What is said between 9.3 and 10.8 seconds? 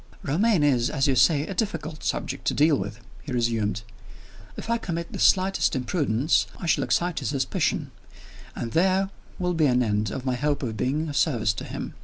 will be an end of my hope of